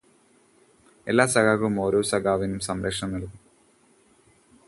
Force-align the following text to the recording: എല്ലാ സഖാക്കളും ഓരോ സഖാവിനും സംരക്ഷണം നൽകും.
എല്ലാ 1.07 1.25
സഖാക്കളും 1.25 1.75
ഓരോ 1.81 2.01
സഖാവിനും 2.01 2.59
സംരക്ഷണം 2.59 3.13
നൽകും. 3.13 3.35